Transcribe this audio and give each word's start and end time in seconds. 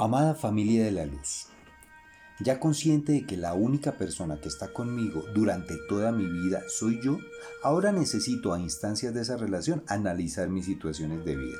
Amada 0.00 0.36
familia 0.36 0.84
de 0.84 0.92
la 0.92 1.06
luz, 1.06 1.46
ya 2.38 2.60
consciente 2.60 3.10
de 3.10 3.26
que 3.26 3.36
la 3.36 3.54
única 3.54 3.98
persona 3.98 4.40
que 4.40 4.46
está 4.46 4.72
conmigo 4.72 5.24
durante 5.34 5.76
toda 5.88 6.12
mi 6.12 6.24
vida 6.24 6.62
soy 6.68 7.00
yo, 7.02 7.18
ahora 7.64 7.90
necesito 7.90 8.54
a 8.54 8.60
instancias 8.60 9.12
de 9.12 9.22
esa 9.22 9.36
relación 9.36 9.82
analizar 9.88 10.50
mis 10.50 10.66
situaciones 10.66 11.24
de 11.24 11.34
vida. 11.34 11.58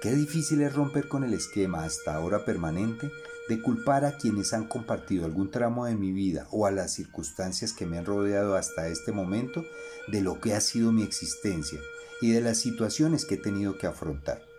Qué 0.00 0.12
difícil 0.12 0.60
es 0.60 0.72
romper 0.72 1.08
con 1.08 1.24
el 1.24 1.34
esquema 1.34 1.82
hasta 1.82 2.14
ahora 2.14 2.44
permanente 2.44 3.10
de 3.48 3.60
culpar 3.60 4.04
a 4.04 4.16
quienes 4.16 4.52
han 4.52 4.68
compartido 4.68 5.24
algún 5.24 5.50
tramo 5.50 5.86
de 5.86 5.96
mi 5.96 6.12
vida 6.12 6.46
o 6.52 6.64
a 6.64 6.70
las 6.70 6.92
circunstancias 6.92 7.72
que 7.72 7.86
me 7.86 7.98
han 7.98 8.06
rodeado 8.06 8.54
hasta 8.54 8.86
este 8.86 9.10
momento 9.10 9.64
de 10.06 10.20
lo 10.20 10.40
que 10.40 10.54
ha 10.54 10.60
sido 10.60 10.92
mi 10.92 11.02
existencia 11.02 11.80
y 12.20 12.30
de 12.30 12.40
las 12.40 12.58
situaciones 12.58 13.24
que 13.24 13.34
he 13.34 13.38
tenido 13.38 13.78
que 13.78 13.88
afrontar. 13.88 14.49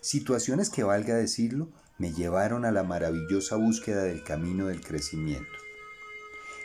Situaciones 0.00 0.70
que, 0.70 0.84
valga 0.84 1.16
decirlo, 1.16 1.70
me 1.98 2.12
llevaron 2.12 2.64
a 2.64 2.70
la 2.70 2.84
maravillosa 2.84 3.56
búsqueda 3.56 4.04
del 4.04 4.22
camino 4.22 4.68
del 4.68 4.80
crecimiento. 4.80 5.50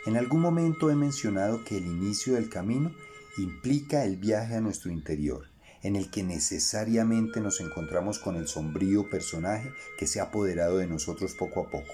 En 0.05 0.17
algún 0.17 0.41
momento 0.41 0.91
he 0.91 0.95
mencionado 0.95 1.63
que 1.63 1.77
el 1.77 1.85
inicio 1.85 2.35
del 2.35 2.49
camino 2.49 2.93
implica 3.37 4.05
el 4.05 4.17
viaje 4.17 4.55
a 4.55 4.61
nuestro 4.61 4.91
interior, 4.91 5.47
en 5.81 5.95
el 5.95 6.11
que 6.11 6.23
necesariamente 6.23 7.41
nos 7.41 7.59
encontramos 7.59 8.19
con 8.19 8.35
el 8.35 8.47
sombrío 8.47 9.09
personaje 9.09 9.71
que 9.97 10.05
se 10.05 10.19
ha 10.19 10.23
apoderado 10.23 10.77
de 10.77 10.87
nosotros 10.87 11.33
poco 11.33 11.61
a 11.61 11.69
poco. 11.69 11.93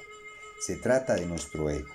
Se 0.59 0.75
trata 0.75 1.15
de 1.15 1.25
nuestro 1.25 1.69
ego, 1.69 1.89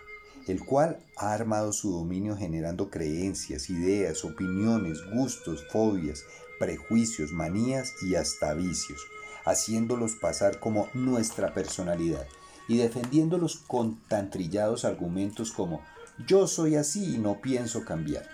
el 0.46 0.64
cual 0.64 1.04
ha 1.16 1.34
armado 1.34 1.72
su 1.72 1.92
dominio 1.92 2.36
generando 2.36 2.90
creencias, 2.90 3.68
ideas, 3.68 4.24
opiniones, 4.24 5.04
gustos, 5.12 5.66
fobias, 5.70 6.24
prejuicios, 6.58 7.32
manías 7.32 7.92
y 8.02 8.14
hasta 8.14 8.54
vicios, 8.54 9.06
haciéndolos 9.44 10.16
pasar 10.16 10.58
como 10.60 10.88
nuestra 10.94 11.54
personalidad 11.54 12.26
y 12.68 12.78
defendiéndolos 12.78 13.56
con 13.66 14.00
tan 14.08 14.30
trillados 14.30 14.84
argumentos 14.84 15.52
como 15.52 15.82
yo 16.26 16.46
soy 16.46 16.76
así 16.76 17.14
y 17.14 17.18
no 17.18 17.40
pienso 17.40 17.84
cambiar. 17.84 18.28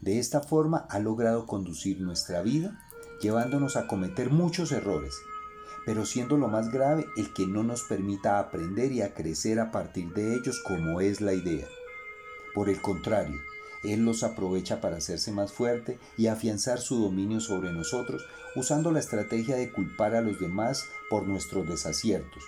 De 0.00 0.18
esta 0.18 0.40
forma 0.40 0.86
ha 0.90 0.98
logrado 0.98 1.46
conducir 1.46 2.00
nuestra 2.00 2.42
vida, 2.42 2.78
llevándonos 3.20 3.76
a 3.76 3.86
cometer 3.86 4.30
muchos 4.30 4.72
errores, 4.72 5.14
pero 5.84 6.04
siendo 6.04 6.36
lo 6.36 6.48
más 6.48 6.70
grave 6.70 7.06
el 7.16 7.32
que 7.32 7.46
no 7.46 7.62
nos 7.62 7.82
permita 7.82 8.38
aprender 8.38 8.92
y 8.92 9.02
a 9.02 9.14
crecer 9.14 9.60
a 9.60 9.70
partir 9.70 10.12
de 10.14 10.34
ellos 10.34 10.60
como 10.66 11.00
es 11.00 11.20
la 11.20 11.32
idea. 11.32 11.66
Por 12.54 12.68
el 12.68 12.80
contrario, 12.80 13.40
Él 13.86 14.04
los 14.04 14.22
aprovecha 14.22 14.80
para 14.80 14.96
hacerse 14.96 15.32
más 15.32 15.52
fuerte 15.52 15.98
y 16.16 16.26
afianzar 16.26 16.80
su 16.80 17.00
dominio 17.00 17.40
sobre 17.40 17.72
nosotros 17.72 18.26
usando 18.56 18.90
la 18.90 19.00
estrategia 19.00 19.56
de 19.56 19.70
culpar 19.70 20.14
a 20.14 20.20
los 20.20 20.40
demás 20.40 20.84
por 21.08 21.28
nuestros 21.28 21.68
desaciertos, 21.68 22.42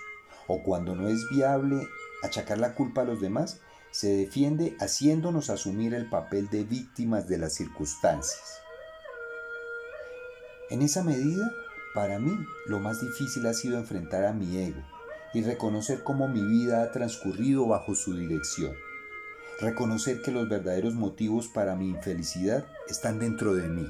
o 0.47 0.63
cuando 0.63 0.95
no 0.95 1.07
es 1.07 1.29
viable 1.29 1.87
achacar 2.23 2.57
la 2.57 2.75
culpa 2.75 3.01
a 3.01 3.05
los 3.05 3.21
demás, 3.21 3.61
se 3.91 4.15
defiende 4.15 4.75
haciéndonos 4.79 5.49
asumir 5.49 5.93
el 5.93 6.09
papel 6.09 6.49
de 6.49 6.63
víctimas 6.63 7.27
de 7.27 7.37
las 7.37 7.53
circunstancias. 7.53 8.59
En 10.69 10.81
esa 10.81 11.03
medida, 11.03 11.51
para 11.95 12.19
mí, 12.19 12.31
lo 12.67 12.79
más 12.79 13.01
difícil 13.01 13.45
ha 13.47 13.53
sido 13.53 13.77
enfrentar 13.77 14.25
a 14.25 14.33
mi 14.33 14.57
ego 14.57 14.81
y 15.33 15.41
reconocer 15.41 16.03
cómo 16.03 16.27
mi 16.27 16.41
vida 16.41 16.83
ha 16.83 16.91
transcurrido 16.91 17.67
bajo 17.67 17.95
su 17.95 18.15
dirección. 18.15 18.75
Reconocer 19.59 20.21
que 20.21 20.31
los 20.31 20.47
verdaderos 20.47 20.93
motivos 20.93 21.47
para 21.47 21.75
mi 21.75 21.89
infelicidad 21.89 22.65
están 22.87 23.19
dentro 23.19 23.53
de 23.53 23.67
mí. 23.67 23.87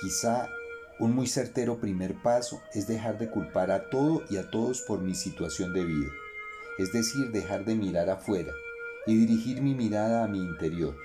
Quizá 0.00 0.48
un 0.98 1.14
muy 1.14 1.26
certero 1.26 1.78
primer 1.78 2.14
paso 2.22 2.62
es 2.74 2.86
dejar 2.86 3.18
de 3.18 3.30
culpar 3.30 3.70
a 3.70 3.90
todo 3.90 4.22
y 4.30 4.38
a 4.38 4.50
todos 4.50 4.82
por 4.82 5.00
mi 5.00 5.14
situación 5.14 5.72
de 5.72 5.84
vida 5.84 6.10
es 6.80 6.92
decir, 6.92 7.30
dejar 7.30 7.66
de 7.66 7.74
mirar 7.74 8.08
afuera 8.08 8.54
y 9.06 9.14
dirigir 9.14 9.60
mi 9.60 9.74
mirada 9.74 10.24
a 10.24 10.28
mi 10.28 10.38
interior, 10.38 10.96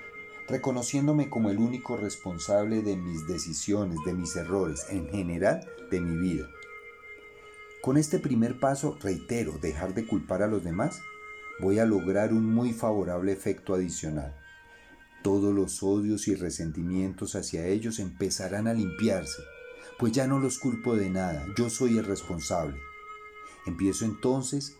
reconociéndome 0.48 1.28
como 1.28 1.50
el 1.50 1.58
único 1.58 1.98
responsable 1.98 2.80
de 2.80 2.96
mis 2.96 3.26
decisiones, 3.26 3.98
de 4.06 4.14
mis 4.14 4.34
errores, 4.36 4.86
en 4.88 5.06
general 5.10 5.68
de 5.90 6.00
mi 6.00 6.16
vida. 6.16 6.48
Con 7.82 7.98
este 7.98 8.18
primer 8.18 8.58
paso, 8.58 8.96
reitero, 9.02 9.58
dejar 9.60 9.92
de 9.92 10.06
culpar 10.06 10.42
a 10.42 10.46
los 10.46 10.64
demás, 10.64 11.02
voy 11.60 11.78
a 11.78 11.86
lograr 11.86 12.32
un 12.32 12.44
muy 12.44 12.72
favorable 12.72 13.32
efecto 13.32 13.74
adicional. 13.74 14.34
Todos 15.22 15.54
los 15.54 15.82
odios 15.82 16.28
y 16.28 16.34
resentimientos 16.34 17.34
hacia 17.34 17.66
ellos 17.66 17.98
empezarán 17.98 18.68
a 18.68 18.74
limpiarse, 18.74 19.42
pues 19.98 20.12
ya 20.12 20.26
no 20.26 20.38
los 20.38 20.58
culpo 20.58 20.94
de 20.94 21.10
nada, 21.10 21.44
yo 21.56 21.70
soy 21.70 21.98
el 21.98 22.04
responsable. 22.04 22.78
Empiezo 23.66 24.04
entonces 24.04 24.76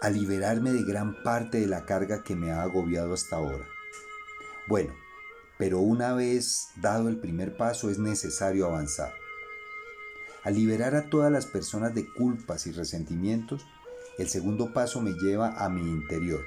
a 0.00 0.10
liberarme 0.10 0.72
de 0.72 0.84
gran 0.84 1.22
parte 1.22 1.60
de 1.60 1.66
la 1.66 1.84
carga 1.84 2.22
que 2.22 2.36
me 2.36 2.52
ha 2.52 2.62
agobiado 2.62 3.12
hasta 3.12 3.36
ahora. 3.36 3.66
Bueno, 4.68 4.94
pero 5.58 5.80
una 5.80 6.14
vez 6.14 6.68
dado 6.76 7.08
el 7.08 7.18
primer 7.18 7.56
paso 7.56 7.90
es 7.90 7.98
necesario 7.98 8.66
avanzar. 8.66 9.12
Al 10.42 10.54
liberar 10.54 10.94
a 10.94 11.10
todas 11.10 11.30
las 11.30 11.46
personas 11.46 11.94
de 11.94 12.10
culpas 12.10 12.66
y 12.66 12.72
resentimientos, 12.72 13.66
el 14.18 14.28
segundo 14.28 14.72
paso 14.72 15.00
me 15.00 15.12
lleva 15.12 15.64
a 15.64 15.68
mi 15.68 15.82
interior, 15.82 16.44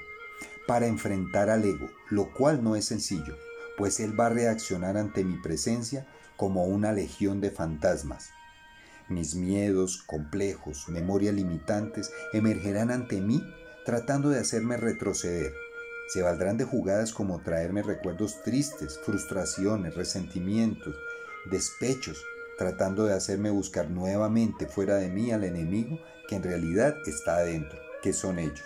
para 0.68 0.88
enfrentar 0.88 1.50
al 1.50 1.66
ego, 1.66 1.90
lo 2.10 2.34
cual 2.34 2.64
no 2.64 2.76
es 2.76 2.86
sencillo, 2.86 3.38
pues 3.78 4.00
él 4.00 4.20
va 4.20 4.28
a 4.28 4.30
reaccionar 4.30 4.98
ante 4.98 5.24
mi 5.24 5.38
presencia 5.38 6.08
como 6.38 6.66
una 6.66 6.92
legión 6.92 7.42
de 7.42 7.52
fantasmas 7.52 8.32
mis 9.10 9.36
miedos, 9.36 10.02
complejos, 10.06 10.88
memorias 10.90 11.36
limitantes 11.36 12.12
emergerán 12.32 12.92
ante 12.92 13.22
mí 13.22 13.44
tratando 13.86 14.30
de 14.30 14.40
hacerme 14.40 14.78
retroceder. 14.78 15.54
Se 16.08 16.22
valdrán 16.22 16.58
de 16.58 16.66
jugadas 16.66 17.12
como 17.12 17.42
traerme 17.42 17.82
recuerdos 17.84 18.42
tristes, 18.44 19.00
frustraciones, 19.04 19.96
resentimientos, 19.96 20.96
despechos, 21.50 22.24
tratando 22.58 23.06
de 23.06 23.14
hacerme 23.14 23.50
buscar 23.50 23.90
nuevamente 23.90 24.68
fuera 24.68 24.96
de 24.96 25.10
mí 25.10 25.32
al 25.32 25.44
enemigo 25.44 26.00
que 26.28 26.36
en 26.36 26.44
realidad 26.44 26.96
está 27.06 27.38
adentro, 27.38 27.80
que 28.02 28.14
son 28.14 28.40
ellos. 28.40 28.64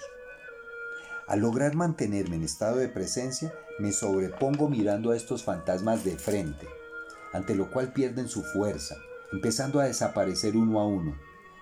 Al 1.27 1.41
lograr 1.41 1.75
mantenerme 1.75 2.37
en 2.37 2.43
estado 2.43 2.77
de 2.77 2.87
presencia, 2.87 3.53
me 3.79 3.91
sobrepongo 3.91 4.69
mirando 4.69 5.11
a 5.11 5.17
estos 5.17 5.43
fantasmas 5.43 6.03
de 6.05 6.17
frente, 6.17 6.67
ante 7.33 7.53
lo 7.53 7.69
cual 7.69 7.91
pierden 7.91 8.29
su 8.29 8.43
fuerza, 8.43 8.95
empezando 9.31 9.79
a 9.79 9.85
desaparecer 9.85 10.55
uno 10.55 10.79
a 10.79 10.87
uno, 10.87 11.17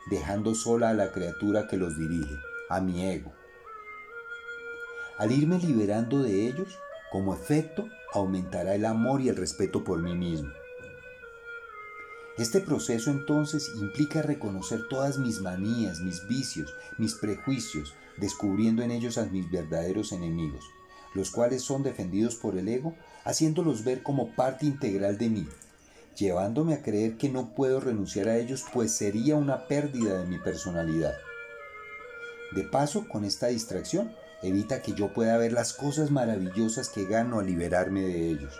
dejando 0.09 0.53
sola 0.53 0.89
a 0.89 0.93
la 0.93 1.11
criatura 1.11 1.67
que 1.67 1.77
los 1.77 1.97
dirige, 1.97 2.35
a 2.69 2.79
mi 2.79 3.05
ego. 3.05 3.31
Al 5.17 5.31
irme 5.31 5.57
liberando 5.57 6.21
de 6.21 6.47
ellos, 6.47 6.77
como 7.11 7.33
efecto, 7.33 7.87
aumentará 8.13 8.75
el 8.75 8.85
amor 8.85 9.21
y 9.21 9.29
el 9.29 9.35
respeto 9.35 9.83
por 9.83 9.99
mí 9.99 10.13
mismo. 10.13 10.51
Este 12.37 12.59
proceso 12.59 13.11
entonces 13.11 13.71
implica 13.75 14.21
reconocer 14.21 14.89
todas 14.89 15.17
mis 15.17 15.39
manías, 15.39 16.01
mis 16.01 16.27
vicios, 16.27 16.73
mis 16.97 17.13
prejuicios, 17.13 17.93
descubriendo 18.17 18.83
en 18.83 18.91
ellos 18.91 19.17
a 19.17 19.25
mis 19.25 19.49
verdaderos 19.49 20.11
enemigos, 20.11 20.65
los 21.13 21.31
cuales 21.31 21.61
son 21.61 21.81
defendidos 21.81 22.35
por 22.35 22.57
el 22.57 22.67
ego, 22.67 22.93
haciéndolos 23.23 23.85
ver 23.85 24.03
como 24.03 24.35
parte 24.35 24.65
integral 24.65 25.17
de 25.17 25.29
mí, 25.29 25.47
llevándome 26.17 26.73
a 26.73 26.81
creer 26.81 27.15
que 27.15 27.29
no 27.29 27.55
puedo 27.55 27.79
renunciar 27.79 28.27
a 28.27 28.37
ellos, 28.37 28.65
pues 28.73 28.91
sería 28.91 29.35
una 29.35 29.67
pérdida 29.67 30.19
de 30.19 30.27
mi 30.27 30.37
personalidad. 30.37 31.13
De 32.53 32.63
paso, 32.63 33.07
con 33.07 33.23
esta 33.23 33.47
distracción, 33.47 34.11
evita 34.43 34.81
que 34.81 34.93
yo 34.93 35.13
pueda 35.13 35.37
ver 35.37 35.53
las 35.53 35.71
cosas 35.71 36.11
maravillosas 36.11 36.89
que 36.89 37.05
gano 37.05 37.39
al 37.39 37.45
liberarme 37.45 38.01
de 38.01 38.29
ellos. 38.29 38.53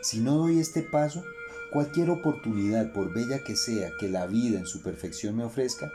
Si 0.00 0.20
no 0.20 0.36
doy 0.36 0.58
este 0.58 0.82
paso, 0.82 1.22
cualquier 1.70 2.10
oportunidad, 2.10 2.92
por 2.92 3.12
bella 3.12 3.42
que 3.44 3.56
sea 3.56 3.90
que 3.98 4.08
la 4.08 4.26
vida 4.26 4.58
en 4.58 4.66
su 4.66 4.82
perfección 4.82 5.36
me 5.36 5.44
ofrezca, 5.44 5.92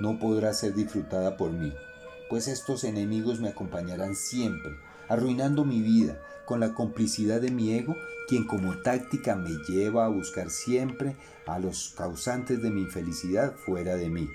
no 0.00 0.18
podrá 0.18 0.52
ser 0.54 0.74
disfrutada 0.74 1.36
por 1.36 1.52
mí, 1.52 1.72
pues 2.28 2.48
estos 2.48 2.84
enemigos 2.84 3.40
me 3.40 3.48
acompañarán 3.48 4.14
siempre, 4.14 4.76
arruinando 5.08 5.64
mi 5.64 5.80
vida 5.80 6.20
con 6.46 6.60
la 6.60 6.74
complicidad 6.74 7.40
de 7.40 7.50
mi 7.50 7.72
ego, 7.72 7.96
quien 8.28 8.46
como 8.46 8.78
táctica 8.78 9.36
me 9.36 9.50
lleva 9.68 10.04
a 10.04 10.08
buscar 10.08 10.50
siempre 10.50 11.16
a 11.46 11.58
los 11.58 11.94
causantes 11.96 12.62
de 12.62 12.70
mi 12.70 12.82
infelicidad 12.82 13.54
fuera 13.56 13.96
de 13.96 14.10
mí. 14.10 14.28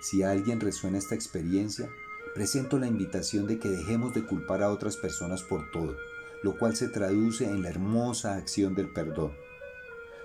Si 0.00 0.22
alguien 0.22 0.60
resuena 0.60 0.98
esta 0.98 1.14
experiencia, 1.14 1.88
presento 2.34 2.78
la 2.78 2.86
invitación 2.86 3.46
de 3.46 3.58
que 3.58 3.68
dejemos 3.68 4.14
de 4.14 4.24
culpar 4.24 4.62
a 4.62 4.70
otras 4.70 4.96
personas 4.96 5.42
por 5.42 5.70
todo, 5.70 5.96
lo 6.42 6.58
cual 6.58 6.76
se 6.76 6.88
traduce 6.88 7.44
en 7.44 7.62
la 7.62 7.70
hermosa 7.70 8.36
acción 8.36 8.74
del 8.74 8.92
perdón. 8.92 9.32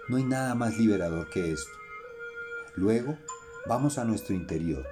No 0.09 0.17
hay 0.17 0.23
nada 0.23 0.55
más 0.55 0.77
liberador 0.77 1.29
que 1.29 1.51
esto. 1.51 1.71
Luego, 2.75 3.17
vamos 3.67 3.97
a 3.97 4.05
nuestro 4.05 4.35
interior, 4.35 4.85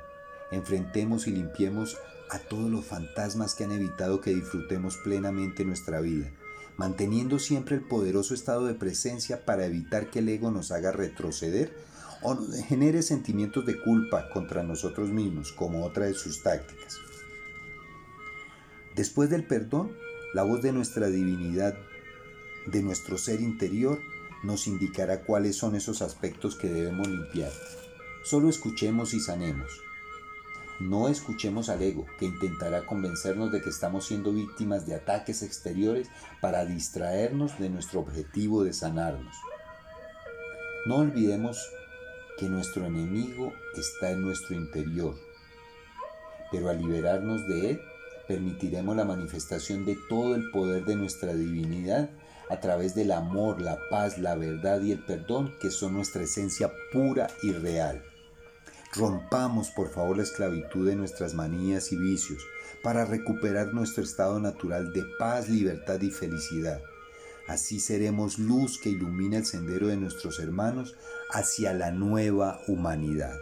enfrentemos 0.51 1.27
y 1.27 1.31
limpiemos 1.31 1.97
a 2.29 2.39
todos 2.39 2.69
los 2.69 2.85
fantasmas 2.85 3.55
que 3.55 3.63
han 3.63 3.71
evitado 3.71 4.21
que 4.21 4.35
disfrutemos 4.35 4.97
plenamente 4.97 5.65
nuestra 5.65 5.99
vida, 5.99 6.31
manteniendo 6.77 7.39
siempre 7.39 7.75
el 7.75 7.87
poderoso 7.87 8.33
estado 8.33 8.65
de 8.65 8.75
presencia 8.75 9.45
para 9.45 9.65
evitar 9.65 10.09
que 10.09 10.19
el 10.19 10.29
ego 10.29 10.51
nos 10.51 10.71
haga 10.71 10.91
retroceder 10.91 11.73
o 12.21 12.35
nos 12.35 12.55
genere 12.65 13.01
sentimientos 13.01 13.65
de 13.65 13.79
culpa 13.81 14.29
contra 14.29 14.63
nosotros 14.63 15.09
mismos, 15.09 15.51
como 15.51 15.85
otra 15.85 16.05
de 16.05 16.13
sus 16.13 16.43
tácticas. 16.43 16.97
Después 18.95 19.29
del 19.29 19.45
perdón, 19.45 19.95
la 20.33 20.43
voz 20.43 20.61
de 20.61 20.71
nuestra 20.71 21.07
divinidad, 21.07 21.77
de 22.65 22.83
nuestro 22.83 23.17
ser 23.17 23.41
interior, 23.41 23.99
nos 24.43 24.67
indicará 24.67 25.21
cuáles 25.23 25.57
son 25.57 25.75
esos 25.75 26.01
aspectos 26.01 26.55
que 26.55 26.69
debemos 26.69 27.07
limpiar. 27.07 27.51
Solo 28.23 28.49
escuchemos 28.49 29.13
y 29.13 29.19
sanemos. 29.19 29.81
No 30.79 31.09
escuchemos 31.09 31.67
al 31.67 31.81
ego, 31.81 32.05
que 32.17 32.25
intentará 32.25 32.85
convencernos 32.85 33.51
de 33.51 33.61
que 33.61 33.69
estamos 33.69 34.05
siendo 34.05 34.31
víctimas 34.31 34.85
de 34.85 34.95
ataques 34.95 35.43
exteriores 35.43 36.09
para 36.41 36.65
distraernos 36.65 37.59
de 37.59 37.69
nuestro 37.69 37.99
objetivo 37.99 38.63
de 38.63 38.71
sanarnos. 38.71 39.35
No 40.85 40.97
olvidemos 40.97 41.69
que 42.37 42.47
nuestro 42.47 42.85
enemigo 42.85 43.51
está 43.75 44.11
en 44.11 44.21
nuestro 44.21 44.55
interior, 44.55 45.15
pero 46.51 46.69
al 46.69 46.77
liberarnos 46.77 47.45
de 47.47 47.71
él, 47.71 47.81
permitiremos 48.29 48.95
la 48.95 49.05
manifestación 49.05 49.85
de 49.85 49.97
todo 50.07 50.35
el 50.35 50.51
poder 50.51 50.85
de 50.85 50.95
nuestra 50.95 51.33
divinidad 51.33 52.11
a 52.47 52.59
través 52.59 52.93
del 52.93 53.11
amor, 53.11 53.59
la 53.59 53.79
paz, 53.89 54.19
la 54.19 54.35
verdad 54.35 54.81
y 54.81 54.91
el 54.91 55.03
perdón 55.03 55.55
que 55.59 55.71
son 55.71 55.95
nuestra 55.95 56.21
esencia 56.21 56.71
pura 56.93 57.27
y 57.41 57.53
real. 57.53 58.03
Rompamos 58.93 59.71
por 59.71 59.89
favor 59.89 60.17
la 60.17 60.23
esclavitud 60.23 60.87
de 60.87 60.95
nuestras 60.95 61.33
manías 61.33 61.91
y 61.91 61.97
vicios 61.97 62.45
para 62.83 63.03
recuperar 63.03 63.73
nuestro 63.73 64.03
estado 64.03 64.39
natural 64.39 64.93
de 64.93 65.03
paz, 65.17 65.49
libertad 65.49 65.99
y 66.01 66.11
felicidad. 66.11 66.83
Así 67.47 67.79
seremos 67.79 68.37
luz 68.37 68.79
que 68.79 68.89
ilumina 68.89 69.37
el 69.37 69.45
sendero 69.47 69.87
de 69.87 69.97
nuestros 69.97 70.39
hermanos 70.39 70.95
hacia 71.31 71.73
la 71.73 71.89
nueva 71.89 72.61
humanidad. 72.67 73.39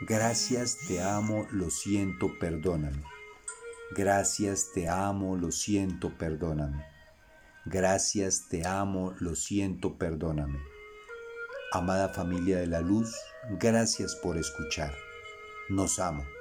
Gracias, 0.00 0.78
te 0.88 1.02
amo, 1.02 1.46
lo 1.50 1.68
siento, 1.68 2.38
perdóname. 2.38 3.15
Gracias, 3.92 4.72
te 4.72 4.88
amo, 4.88 5.36
lo 5.36 5.52
siento, 5.52 6.16
perdóname. 6.18 6.84
Gracias, 7.64 8.48
te 8.48 8.66
amo, 8.66 9.14
lo 9.18 9.34
siento, 9.34 9.96
perdóname. 9.96 10.58
Amada 11.72 12.08
familia 12.08 12.58
de 12.58 12.66
la 12.66 12.80
luz, 12.80 13.14
gracias 13.60 14.16
por 14.16 14.38
escuchar. 14.38 14.92
Nos 15.68 15.98
amo. 15.98 16.35